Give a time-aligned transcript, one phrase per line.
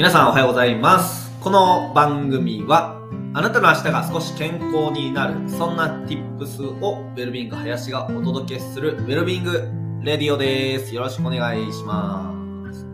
[0.00, 1.30] 皆さんおはようございます。
[1.40, 2.98] この番組は、
[3.34, 9.68] あなたの明日が少し健康になる、そんな tips をウェルビング林がお届けするウェルビング
[10.02, 10.94] レディオです。
[10.94, 12.32] よろしくお願いしま
[12.72, 12.86] す。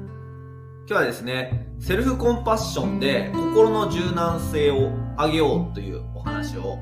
[0.88, 6.76] 今日はですね、セルフコンパッションで心の柔軟性を上げようというお話を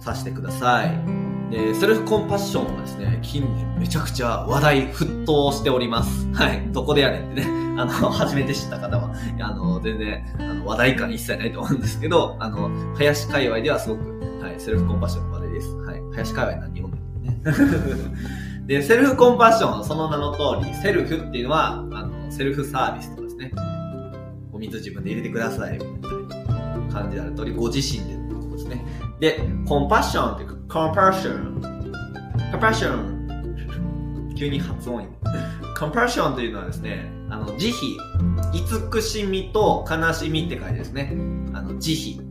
[0.00, 1.23] させてください。
[1.54, 6.26] で、セルフコンパッションはですね、近年めちゃくちゃ話題沸騰しております。
[6.34, 6.66] はい。
[6.72, 7.46] どこでやねんってね。
[7.78, 15.68] あの、初めて知った方は、あの、全然、あの、話題感一切ないと思うんですけど、あの、林界隈ではすごく、はい、セルフコンパッションの話題です。
[15.76, 16.02] はい。
[16.12, 16.98] 林界隈な日本で
[17.30, 17.40] ね。
[18.66, 23.52] で、セルフコンパッション、その名の通り、セルフっていうのは、あの、セルフサービスとかですね。
[24.52, 25.88] お水自分で入れてください、みたい
[26.48, 28.84] な感じである通り、ご自身でってことですね。
[29.20, 31.62] で、コンパッションっていうか、コンパッション。
[32.50, 34.34] コンパッション。
[34.34, 35.08] 急に発音いい。
[35.78, 37.74] コンパッションというのはですね、あの、慈悲、
[38.52, 41.12] 慈しみと悲しみって書いてですね、
[41.52, 42.22] あの、慈悲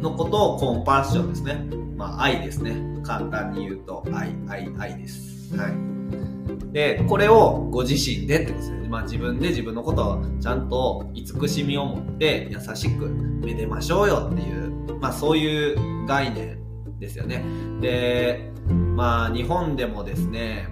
[0.00, 1.66] のことをコンパッションですね。
[1.96, 2.74] まあ、愛ですね。
[3.04, 5.54] 簡単に言うと、愛、愛、愛です。
[5.54, 6.72] はい。
[6.72, 8.88] で、これをご自身でってことですね。
[8.88, 16.63] まあ、自分で自分のことをちゃんと慈しみを持って優しくめでましょうよっていう、まあ、そういう概念
[16.98, 17.44] ですよね。
[17.80, 18.50] で、
[18.96, 20.68] まあ、日本でもですね、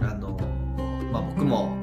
[0.00, 0.38] あの、
[1.12, 1.76] まあ、僕も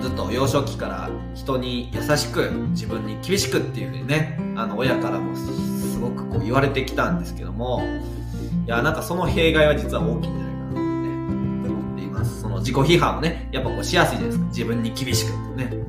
[0.00, 7.82] ずっと幼少期から人に優しく自分に厳しくっていうふうにねあの親からもすごくこう言われてきたんですけども
[8.66, 11.08] いやなんかその弊害は実は大きいんじゃないかなとね
[11.68, 12.40] 思っています。
[12.42, 14.44] その自己批判をねやっぱこうしやすいじゃないですか。
[14.46, 15.87] 自分に厳しくってね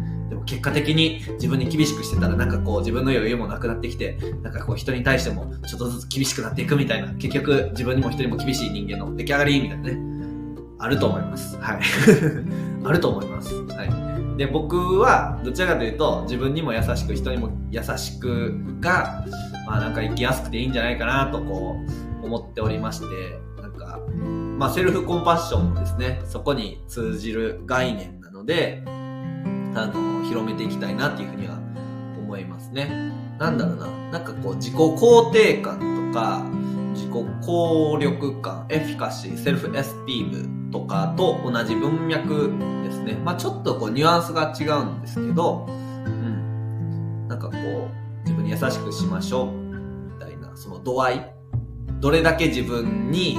[0.50, 7.14] 結果的に自分に厳しくしてたらなんかこう自分の余裕もなくなってきてなんかこう人に対してもちょっとずつ厳しくなっていくみたいな。
[7.14, 10.00] 結局自分にも人にも厳しい人間の出来上がりみたいなね。
[10.80, 11.56] あると思います。
[11.58, 11.81] はい。
[12.83, 13.53] あると思います。
[13.53, 14.38] はい。
[14.38, 19.23] で僕はどちらかというと自分にも優しく人にも優しくが
[19.68, 21.75] まあなんか生きやすくていいんじゃないかなとこ
[22.22, 23.06] う思っておりまして
[23.62, 24.00] なんか
[24.57, 26.22] まあセルフコンパッションもですね。
[26.25, 28.84] そこに通じる概念なので
[29.84, 31.57] あの広めていきたいなっていうふうには
[32.17, 36.44] 思いますねなんだろうななんかこう自己肯定感とか
[36.94, 37.12] 自己
[37.45, 42.51] 効力感 efficacy self-esteem とかと同じ文脈
[42.84, 43.13] ですね。
[43.23, 47.28] まあちょっとこうニュアンスが違うんですけど、うん。
[47.28, 51.34] なんかこう、自分に優しくしましょう、みたいな、その度合い。
[52.00, 53.38] どれだけ自分に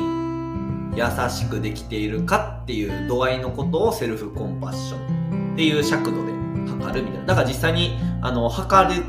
[0.97, 5.20] 優しくできているかっていう度合いのことをセルフコンパッション
[5.53, 6.33] っていう尺度で
[6.69, 7.27] 測るみたいな。
[7.27, 9.05] だから実際に、あの、測る、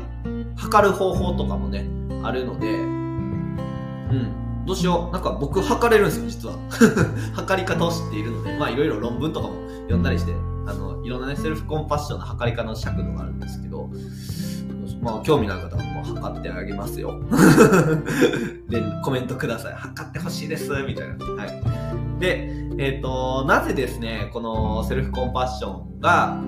[0.56, 1.86] 測る方法とかもね、
[2.22, 4.64] あるので、うん。
[4.66, 5.12] どうしよう。
[5.12, 6.54] なんか僕測れるんですよ、実は。
[7.34, 10.32] 測り方を知っているので、まあいろいろ論文とかも読んだりして、
[10.66, 13.90] あの、いろんなね、セルフコンパッションの測り方の尺度があるんですけど、
[15.00, 17.20] まあ興味のある方はもう測ってあげますよ。
[18.70, 19.74] で、コメントください。
[19.74, 21.24] 測ってほしいです、みたいな。
[21.24, 21.62] はい。
[22.22, 26.40] で、えっ、と、なぜですね、このセルフコンパッションが、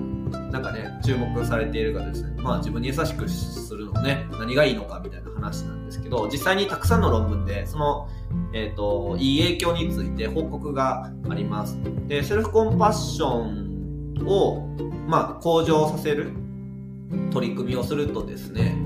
[0.49, 8.07] なんかね、注目されているかですね、まあ自分に優しくするのね、何がいいのかみたいな話なんですけど、実際にたくさんの論文で、その、
[8.53, 11.77] えっ、と、いい影響について報告があります。
[12.07, 14.61] で、セルフコンパッションを、
[15.09, 16.31] まあ、向上させる
[17.31, 18.77] 取り組みをするとですね、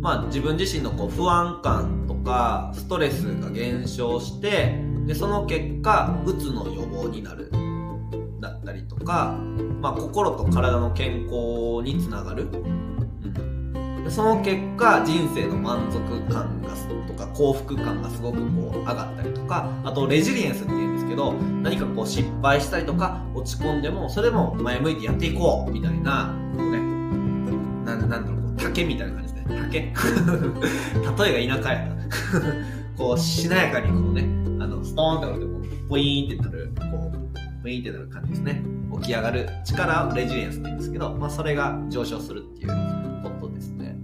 [0.00, 7.50] まあ自分自身のこう不安感とかストレスが減少して、で、その結果、うつの予防になる。
[8.40, 9.38] だったりとか、
[9.80, 16.72] まあ、心と体の健康につながる、うん、でその結果人生の満足感が
[17.06, 26.78] とか幸福感がすごくこう上がったりとかあとレジリエンスっていうんですけど何かこう失敗したりとか落ち込んでもそれでも前向いてやっていこうみたいなこうね
[27.84, 29.40] なんなんだろうこう竹みたいな感じで。
[29.42, 29.78] すね竹。
[31.24, 31.96] 例えが田舎やな。
[32.96, 34.41] こうしなやかにこうね
[34.72, 35.50] のストーンってなってこ
[35.86, 37.22] うポイーンってなるこう
[37.64, 38.62] ウィーンってなる感じですね。
[39.00, 42.68] 起き上がる力をレジリエンスって言うんですけど、まあそれが上昇するっていう
[43.22, 43.96] ことですね。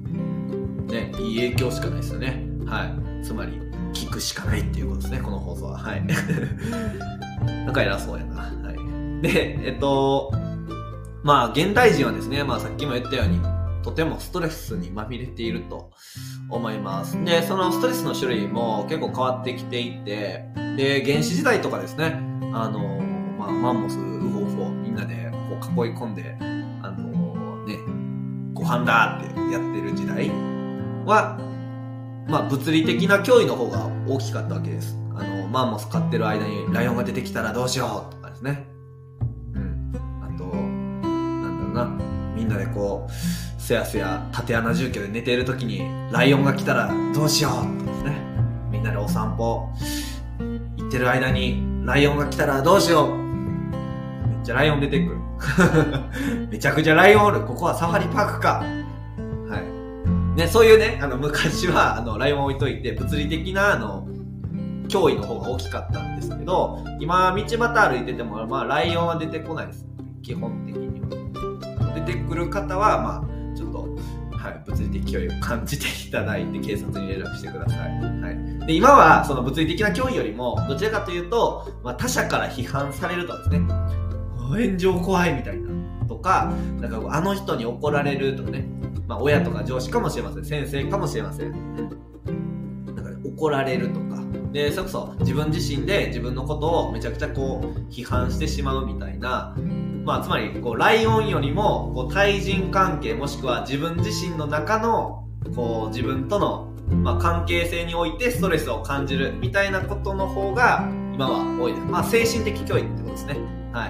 [0.87, 2.45] ね、いい影響しかないですよね。
[2.67, 3.25] はい。
[3.25, 3.53] つまり、
[3.93, 5.79] 聞くしかないっていうことですね、この放送は。
[5.79, 6.05] はい。
[7.45, 8.43] なんか偉そうやな。
[8.43, 8.73] は
[9.21, 9.23] い。
[9.23, 10.33] で、えっと、
[11.23, 13.41] まあ現代人はですね、まあさっきも言ったように、
[13.83, 15.91] とてもストレスにまみれていると
[16.49, 17.23] 思います。
[17.25, 22.21] で、そのストレスの種類も結構変わってきていて、で、原始時代とかですね、
[22.53, 23.01] あの、
[23.39, 25.31] まあ、マンモス、ウホウホ、みんなで
[25.61, 26.37] こう囲い込んで、
[26.83, 27.77] あのね、
[28.55, 30.29] ご飯だってやってる時代
[31.05, 31.39] は、
[32.29, 34.97] まあ、物理的な脅威の方が大きかったわけです。
[35.15, 38.67] あの、マンモス飼ってる間にライオンが出てきたらどうしようとかですね。
[39.55, 39.93] うん。
[40.23, 42.05] あと、なんだろうな、
[42.35, 43.13] みんなでこう、
[43.69, 48.17] すやすや縦穴住居で寝ている時にライオンが来たらどうしようとですね。
[48.73, 49.69] みんなでお散歩
[50.79, 53.19] 行ってる間にライオンが来たらどうしよう。
[53.19, 55.19] めっちゃライオン出てくる。
[56.51, 57.43] めちゃくちゃライオンおる。
[57.43, 58.65] ここはサファリパークか。
[59.51, 59.59] は
[60.35, 60.39] い。
[60.39, 64.09] ねそういうねあの昔はあのライオン置いといて物理的なあの
[64.89, 69.85] 脅威の方が大きかったんですけど今道端歩いててもまあライオンは出てこないです。
[70.23, 71.95] 基本的には。
[71.95, 73.38] 出てくる方はまあ、
[74.49, 77.91] はい、物理的脅威を感じていただいて警察に連絡してください。
[77.91, 78.31] は
[78.63, 83.61] い、で今はその物理的な脅威よりもどちらかというと、まあ、他者から批判されるとですね。
[84.49, 85.69] 炎上怖いみたいな。
[86.09, 88.67] とかなんかあの人に怒られるとかね、
[89.07, 90.45] まあ、親とか上司かもしれません。
[90.45, 91.53] 先生かもしれません。
[92.97, 94.19] だから怒られるとか。
[94.53, 99.55] でそれこそ自分自身で自分のことをめちゃくちゃこう批判してしまうみたいな
[100.09, 111.85] まあ、つまりこうライオンよりもこう対人関係もしくは自分自身の中のこう自分との、まあ、関係性においてストレスを感じるみたいなことの方が今は多いです。
[111.85, 113.37] まあ、精神的教育ってことですね。
[113.75, 113.89] は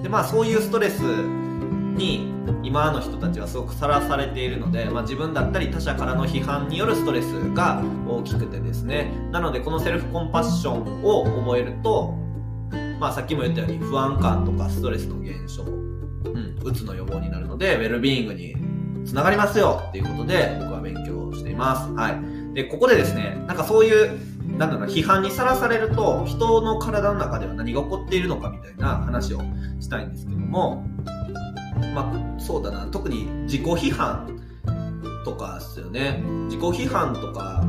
[0.00, 0.02] い。
[0.02, 12.23] で、まあ、そういうストレスに今の人たちはすごくさらされているので、まあ、自分だったり他者からの批判によるストレスが大きくてですねなのでこのセルフコンパッションを覚えると
[13.00, 18.54] まあ、さっきも言ったように不安感とかストレスの減少、うん、うつの予防になるので、ウェルビーイングに
[19.06, 21.92] つながりますよっていうことで、僕は勉強しています。
[21.92, 22.54] はい。
[22.54, 24.18] で、ここでですね、なんかそういう、
[24.56, 29.40] なんだろうな、批判にさらされると、人の体の中では何が起こっているのかみたいな話を
[29.80, 30.86] したいんですけども、
[31.94, 34.38] まあ、そうだな、特に自己批判
[35.24, 36.22] とかですよね。
[36.46, 37.64] 自己批判とか、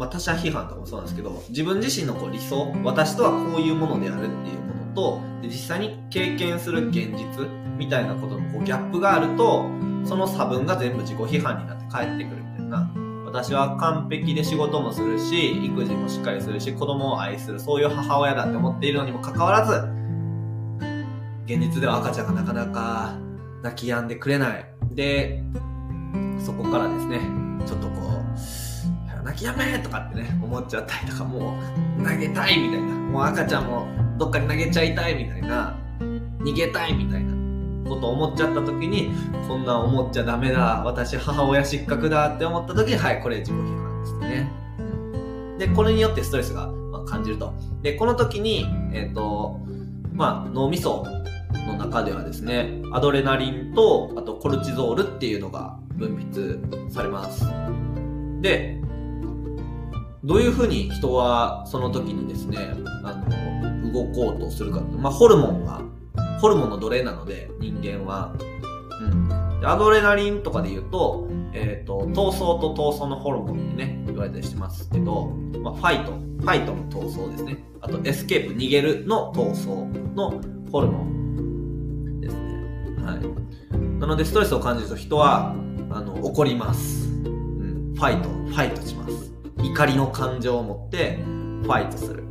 [0.00, 9.66] まあ、他者批判とかもそうなんですけど自分自身のこう理想私とはこういうものであるっていうものとで実際に経験する現実みたいなことのこうギャップがあると
[10.06, 12.90] その差分が全部自己批判になって返ってくるみたいな。
[13.26, 19.86] 私は完璧で仕事もするし育児もしっかりするし子供を愛するそういう母親だって思っているのにもかかわらず
[21.44, 23.16] 現実では赤ちゃんがなかなか
[23.62, 24.66] 泣き止んでくれない。
[24.94, 25.44] で
[26.44, 27.20] そこからですね
[27.66, 28.19] ちょっとこう
[29.30, 31.56] 泣きやめとかってね、思っちゃったりとか、も
[31.98, 33.86] う投げたいみたいな、もう赤ちゃんも
[34.18, 35.78] どっかに投げちゃいたいみたいな、
[36.40, 37.32] 逃げたいみたいな
[37.88, 39.12] こと思っちゃった時に、
[39.46, 44.52] こんな思っちゃダメだ、私母親失格だって思った時に、はい、これ自己批判ですね。
[45.58, 46.68] で、これによってストレスが
[47.06, 47.54] 感じると。
[47.82, 49.60] で、この時に、えっ、ー、と、
[50.12, 51.04] まあ、脳みそ
[51.66, 57.44] の中ではですね、アドレナリンと、あとコルチゾールっていうのが分泌されます。
[58.40, 58.80] で、
[60.22, 62.58] どういうふうに人はその時にですね、
[63.04, 65.82] あの、動こうとするかまあ、ホルモンが、
[66.40, 68.34] ホルモンの奴隷なので、人間は。
[69.00, 69.66] うん。
[69.66, 75.28] アドレナリンとかで言うと、えっ、ー、と、闘争と闘争のホルモンってね、言われたりしてますけど、
[75.62, 77.64] まあ、ファイト、ファイトの闘争ですね。
[77.80, 80.40] あと、エスケープ、逃げるの逃走の
[80.70, 82.40] ホルモンですね。
[83.04, 83.98] はい。
[83.98, 85.54] なので、ストレスを感じると人は、
[85.90, 87.08] あの、怒ります。
[87.08, 87.94] うん。
[87.94, 89.29] ファイト、ファイトします。
[89.62, 91.16] 怒りの感情を持って
[91.62, 92.24] ファイトする。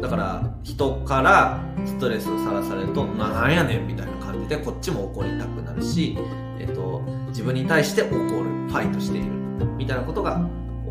[0.00, 6.16] だから人からストレスをさらされるとなんやねんみたいな感じでこっちも怒りたくなるし、
[6.58, 9.32] えっと、自分に対して怒るファイトしている
[9.76, 10.36] みたいなことが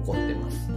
[0.02, 0.70] 起こってます。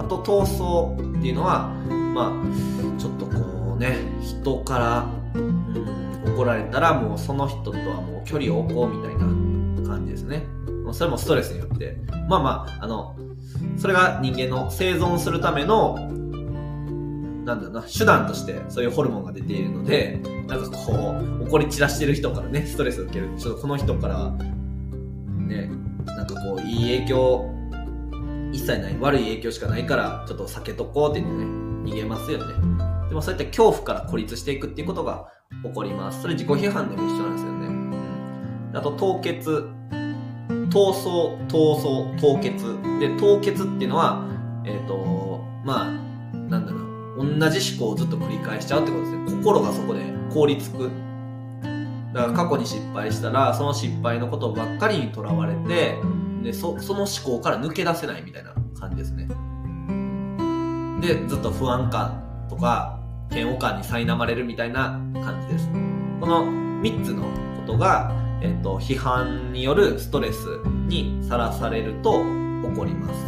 [0.00, 1.68] あと闘争っていうのは
[2.14, 9.26] まあちょっとこうね人から、うん、怒られたらもうその人とはもう距離を置こうみたいな
[9.88, 10.44] 感じですね。
[10.92, 11.96] それもストレスによって、
[12.28, 13.16] まあまあ、あの、
[13.76, 15.96] それが人間の生存するための、
[17.44, 23.30] なんだろうな、手段としてそういうホルモンが出ているので、なんかこう、怒り散らしてる人からね、ストレスを受ける。
[23.36, 24.30] ちょっとこの人から、
[25.36, 25.70] ね、
[26.06, 27.50] なんかこう、いい影響、
[28.52, 31.50] 一切ない、悪い影響しかないから、ちょっと避けとこうって言ってね、
[31.84, 32.54] 逃げますよね。
[33.08, 35.28] でもそういった恐怖から孤立していくっていうことが
[35.62, 36.22] 起こります。
[36.22, 37.66] それ自己批判でも一緒なんですよね。
[38.74, 39.75] あと、凍結。
[40.76, 42.76] 闘争、闘争、凍結。
[43.00, 44.28] で、凍結っていうのは、
[44.66, 45.90] えっ、ー、と、まあ、
[46.50, 46.80] なんだろ
[47.16, 49.38] う、同じ思考をずっと繰り返しちゃうってことですね。
[49.38, 50.90] 心がそこで凍りつく。
[52.12, 55.96] だから過去に失敗したら、その失敗のことばっかりにとらわれて、
[56.42, 59.28] でそ、その思考から抜け出せないみたいな感じですね。
[61.00, 63.00] で、ずっと不安感とか、
[63.32, 65.70] 嫌悪感に苛まれるみたいな感じです。
[66.20, 67.28] この3つのこ
[67.66, 70.46] とが、えっと、批判によるストレス
[70.88, 72.22] にさらされると
[72.62, 73.24] 起こります。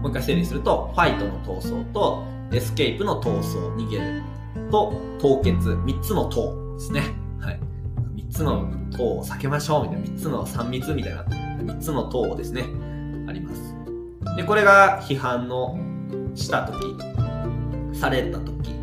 [0.00, 4.22] もう一回整理すると、ファイトの闘争と、エスケープの逃走、逃げる
[4.70, 7.02] と、凍結、三つの闘ですね。
[7.40, 7.60] はい。
[8.16, 12.64] 3つの塔を避けましょうみたいな、3つの3密みたいな、3つの塔をですね、
[13.26, 13.74] あります。
[14.36, 15.76] で、これが批判の
[16.34, 16.96] した時、
[17.92, 18.77] された時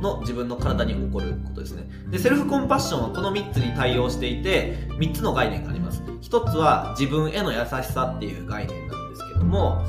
[0.00, 1.88] の自分の体に起こることですね。
[2.10, 6.02] で、セルフコンパッションはこの3つに対応していて、3つの概念があります。
[6.02, 9.84] 1つは自分への優しさっていう概念なんですけども、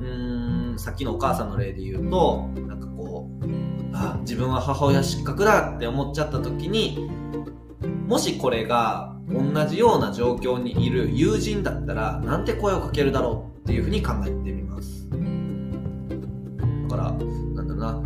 [0.00, 3.46] うーん、さっきのお母さんの例で言うと、なんかこう、
[3.92, 7.10] あ、自分は母親失格だって思っちゃった時に、
[8.06, 15.08] もしこれが同じような状況にいる友人だったら、なんて声をかけるだろうっていうふうに考えてみます。
[16.88, 18.02] だから、なんだろうな、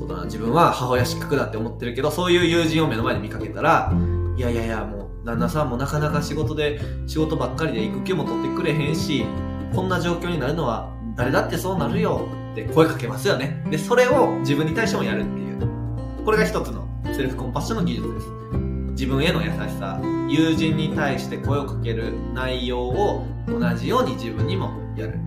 [0.00, 3.92] そうだな、自分は母親失格だって思ってるけど、そういう友人を目の前で見かけたら、
[4.34, 9.26] いやいやいや、もう、旦那さんもなかなか仕事で、仕事ばっかりで育休も取ってくれへんし、
[9.74, 13.62] こんな状況になるのは誰だってそうなるよって声かけますよね。
[13.70, 16.24] で、それを自分に対してもやるっていう。
[16.24, 18.26] これが一つのセルフコンパッションの技術です。
[18.92, 25.18] 自分への優しさ、友人に対して声をかける内容を同じように自分にもやる。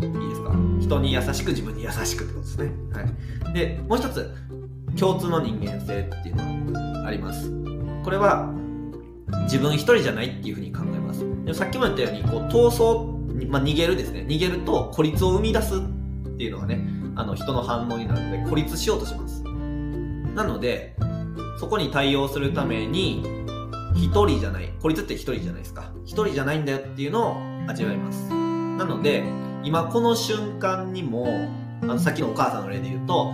[0.00, 2.72] いいですか人に優しく自分に優しくってことですね。
[2.92, 3.54] はい。
[3.54, 4.34] で、もう一つ、
[4.98, 7.50] 共通の人間性っていうのがあります。
[8.04, 8.52] これは、
[9.44, 11.20] 自分一人じゃないっていうふうに考えます。
[11.20, 14.24] でもさっきも言ったように、こう、闘争まあ、逃げるですね。
[14.28, 15.80] 逃げると孤立を生み出すっ
[16.36, 19.42] ていうのがね、あの人の反応になるので孤立しようとします。
[20.34, 20.96] なので、
[21.58, 23.24] そこに対応するために、
[23.94, 25.92] 一人じゃない、孤立って一人じゃないですか。
[26.04, 27.36] 一人じゃないんだよっていうのを
[27.68, 28.28] 味わいます。
[28.30, 29.24] なので、
[29.62, 31.26] 今この瞬間にも、
[31.82, 33.32] あの、さっきのお母さんの例で言うと、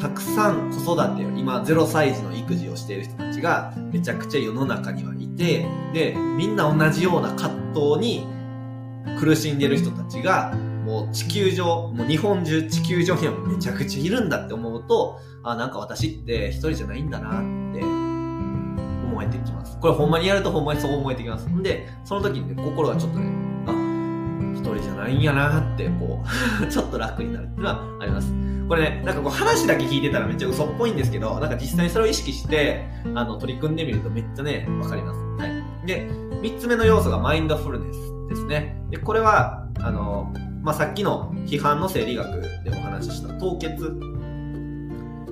[0.00, 8.26] たくさん子育てを、今0歳児の育児をしている人たちがめちゃくちゃ世の中にはいて、で、みんな同じような葛藤に
[9.18, 17.32] 苦しんでる人たちが、もう地球上、もう日本中地球上にはめちゃくちゃいるんだって思うと、あ、なんか私って一人じゃないんだなっ
[17.74, 19.78] て思えてきます。
[19.78, 21.46] これほんまにやるとほんまにそう思えてきます。
[21.48, 23.49] んで、その時にね、心がちょっとね、
[24.72, 26.22] あ、一人じゃないんやなって、こ
[26.62, 28.32] う ちょっと楽になるっていうのはあります。
[28.68, 35.18] これね、なんかこう話だけ聞いてたらめっちゃ嘘っぽいんですけど、なんか実際にそれを意識して、あの、取り組んでみるとめっちゃね、わかります。
[35.38, 35.86] はい。
[35.86, 36.08] で、
[36.40, 38.10] 三つ目の要素がマインドフルネス。
[38.30, 38.76] ですね。
[38.90, 43.92] で、これは、あの、まあ、さっきの批判の生理学でお話しした凍結。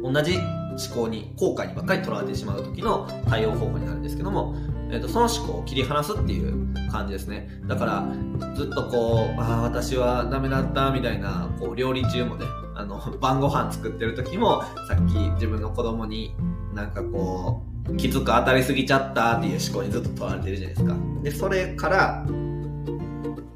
[0.02, 4.54] 同じ思考に、後悔にばっかりとらわれてしまう時の対応方法になるんですけども、
[4.90, 7.48] えーと、その思考を切り離すっていう感じですね。
[7.66, 16.34] だから、ずっとこう、ああ、私はダメだったみたいな、こう、料理中もね、あの、 晩ご飯作ってる時も、さっき自分の子供に
[16.74, 20.96] なんかこう、気づく当たりすぎちゃったっていう思考にずっと問われてるじゃないですか。
[21.22, 22.24] で、それから、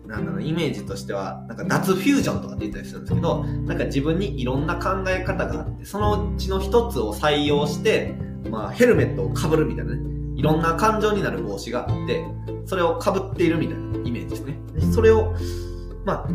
[0.07, 8.15] なんだろう、イメージとしては、なんか脱フュージョンとかって言ったりするんですけど、なんか自分にいろんな考え方があって、そのうちの一つを採用して、
[8.51, 10.01] まあ、ヘルメットをかぶるみたいなね、
[10.43, 12.25] いろんな感情になる帽子があって、
[12.67, 14.59] それをかぶっているみたいなイメージですね。
[14.93, 15.37] それを、
[16.05, 16.29] まあ、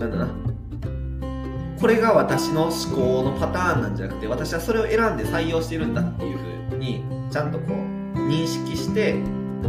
[0.00, 0.28] なんだな、
[1.80, 6.38] これが私の思考のパターンなんじゃなくて、私はそれを選んで採用しているんだっていう
[6.70, 9.14] ふうに、ちゃんとこう、認識して、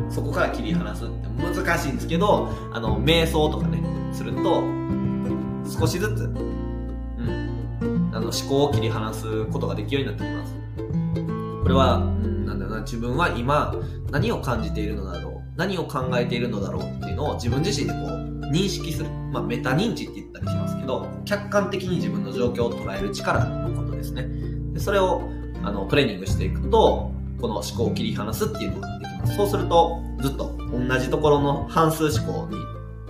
[0.10, 1.28] そこから切り離すって
[1.64, 4.64] 難しいんですけど、あの、瞑想とかね、すると、
[5.80, 10.56] 少しずつ、うん、あの、思考を切り離すことができるようになってきます。
[11.62, 12.15] これは、
[12.86, 13.76] 自分は今、
[14.12, 19.10] 何を感じているのだろう、何を考えているのだろうっていうのを自分自身でこう、認識する。
[19.32, 24.28] まあ、メタ認知って言ったりしますけど、客観的に自分の状況を捉える力のことですね。
[24.74, 25.24] でそれを、
[25.64, 27.12] あの、トレーニングしていくと、
[27.42, 29.36] この思考を切り離すっていうのができます。
[29.36, 32.58] そうすると、ずっと同じところの半数思考に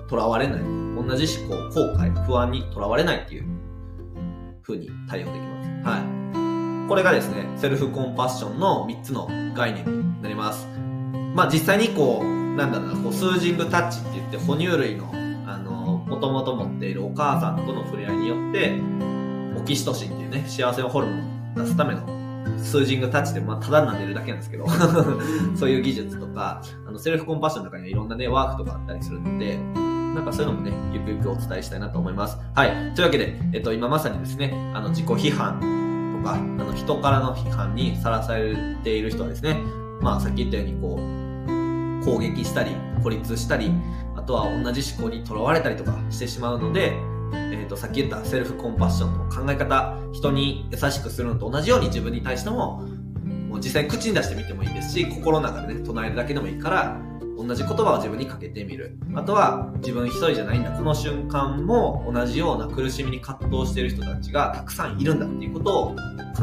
[0.08, 0.62] とらわれない。
[0.96, 3.46] 同じ思考、後悔、不安にとらわれないっていう
[4.63, 5.70] 風に対応できます。
[5.88, 5.98] は
[6.41, 6.45] い。
[6.88, 10.68] これがですね、セルフコンパッションの3つの概念になります。
[11.34, 15.10] まあ実際にこう、なんだろうな、こうスージングタッチって言って哺乳類の、
[15.48, 18.80] あの、もともと持っているお母さんとの触れ合いによって、
[19.60, 22.01] オキシトシンっていうね、幸せのホルモンを出すための
[22.60, 24.68] スージングタッチで、まあ、ただ撫でるだけなんですけど
[25.58, 29.58] そういう技術とか、あの、セルフコンパッションの中にはいろんなね、ワークとかあったりするので、
[30.15, 32.38] なんかそういうのもね、ゆくゆくお伝えしたいなと思います。
[32.54, 32.70] はい。
[32.96, 35.85] というわけで、えっと、今まさにですね、あの、自己批判
[36.25, 39.62] か、あの、人からの批判にさらされている人はですね、
[40.01, 43.72] まあ、さっき言ったように、こう、攻撃したり、孤立したり、
[44.15, 46.94] あとは同じ思考にとらわれたりとかしてしまうので、
[47.34, 52.82] えっ、ー、と、さっき言ったセルフコンパッションの考え方、人に優しくするのと同じように自分に対しても、
[53.50, 57.00] もう実際口に出してみてもいいですし、心の中でね、唱えるだけでもいいから、
[57.38, 58.98] 同じ言葉を自分にかけてみる。
[59.13, 60.72] あとは、自分一人じゃないんだ。
[60.72, 65.96] この瞬間も同じような苦しみに葛藤している人たちがたくさんいるんだっていうことを考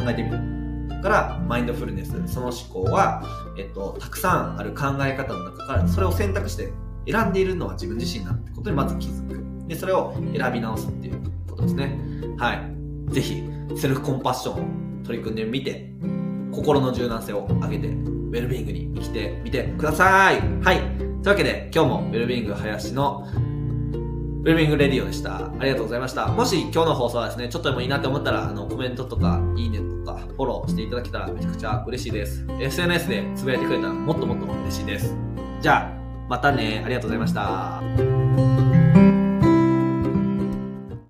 [0.09, 0.63] えてみる。
[1.03, 3.23] からマインドフルネス、その思考は、
[3.59, 6.73] えっと、たくさんある考え方の中からそれを選択して
[7.07, 9.69] 選んでいるのは自分自身だってことにまず気づく。
[9.69, 11.99] で、それを選び直すっていうことですね。
[12.39, 13.13] はい。
[13.13, 13.43] ぜひ、
[13.77, 15.93] セルフコンパッションを取り組んでみて、
[16.53, 20.41] 心の柔軟性を上げて、ウェルビーイングに生きてみてください。
[20.63, 20.79] はい。
[20.79, 23.27] というわけで、今日もウェルビーイング林の
[24.43, 25.47] ウェルビングレディオでした。
[25.47, 26.27] ありがとうございました。
[26.27, 32.45] もし今日の放送はですね、ちょっとでもいいなって思ったら、あの、コメントとか、いいねとか、フォローしていただけたらめちゃくちゃ嬉しいです。
[32.61, 35.15] SNS でつぶやいてくれたらもっともっと嬉しいです。
[35.61, 36.83] じゃあ、またね。
[36.85, 38.22] ありがとうございました。